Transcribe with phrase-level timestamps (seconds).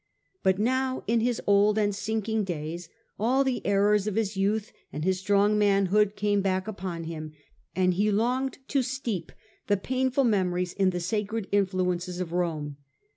[0.41, 5.03] But now in his old and sinking days all the errors of his youth and
[5.05, 7.33] his strong manhood came back upon him,
[7.75, 9.31] and he longed to steep
[9.67, 12.77] the painful memories in the sacred influences of Rome.